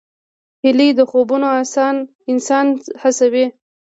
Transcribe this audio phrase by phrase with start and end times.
[0.63, 1.47] هیلې او خوبونه
[2.31, 2.65] انسان
[3.01, 3.45] هڅوي.